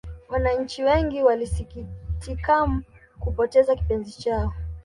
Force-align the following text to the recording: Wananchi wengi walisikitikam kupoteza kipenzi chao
Wananchi 0.29 0.83
wengi 0.83 1.23
walisikitikam 1.23 2.83
kupoteza 3.19 3.75
kipenzi 3.75 4.11
chao 4.21 4.53